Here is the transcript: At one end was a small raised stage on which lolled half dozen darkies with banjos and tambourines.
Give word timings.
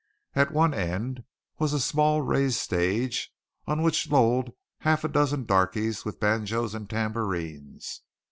At 0.33 0.49
one 0.51 0.73
end 0.73 1.25
was 1.59 1.73
a 1.73 1.79
small 1.79 2.23
raised 2.23 2.57
stage 2.57 3.31
on 3.67 3.83
which 3.83 4.09
lolled 4.09 4.49
half 4.79 5.03
dozen 5.11 5.45
darkies 5.45 6.05
with 6.05 6.19
banjos 6.19 6.73
and 6.73 6.89
tambourines. 6.89 8.01